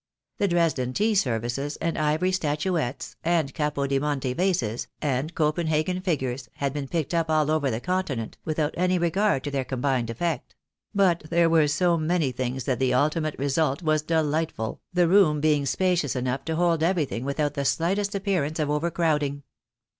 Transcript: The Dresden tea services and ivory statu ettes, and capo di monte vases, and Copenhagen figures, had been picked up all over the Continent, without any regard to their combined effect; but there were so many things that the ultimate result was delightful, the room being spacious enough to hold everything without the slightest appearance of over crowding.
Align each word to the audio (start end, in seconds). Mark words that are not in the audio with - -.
The 0.39 0.47
Dresden 0.47 0.93
tea 0.93 1.13
services 1.13 1.75
and 1.79 1.95
ivory 1.95 2.31
statu 2.31 2.71
ettes, 2.75 3.17
and 3.23 3.53
capo 3.53 3.85
di 3.85 3.99
monte 3.99 4.33
vases, 4.33 4.87
and 4.99 5.35
Copenhagen 5.35 6.01
figures, 6.01 6.49
had 6.55 6.73
been 6.73 6.87
picked 6.87 7.13
up 7.13 7.29
all 7.29 7.51
over 7.51 7.69
the 7.69 7.79
Continent, 7.79 8.35
without 8.43 8.73
any 8.75 8.97
regard 8.97 9.43
to 9.43 9.51
their 9.51 9.63
combined 9.63 10.09
effect; 10.09 10.55
but 10.95 11.19
there 11.29 11.51
were 11.51 11.67
so 11.67 11.97
many 11.97 12.31
things 12.31 12.63
that 12.63 12.79
the 12.79 12.95
ultimate 12.95 13.37
result 13.37 13.83
was 13.83 14.01
delightful, 14.01 14.81
the 14.91 15.07
room 15.07 15.39
being 15.39 15.67
spacious 15.67 16.15
enough 16.15 16.43
to 16.45 16.55
hold 16.55 16.81
everything 16.81 17.23
without 17.23 17.53
the 17.53 17.63
slightest 17.63 18.15
appearance 18.15 18.57
of 18.57 18.71
over 18.71 18.89
crowding. 18.89 19.43